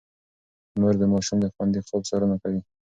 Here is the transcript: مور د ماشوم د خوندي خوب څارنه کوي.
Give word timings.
مور 0.79 0.93
د 1.01 1.03
ماشوم 1.11 1.37
د 1.41 1.45
خوندي 1.53 1.79
خوب 1.87 2.01
څارنه 2.09 2.35
کوي. 2.43 2.61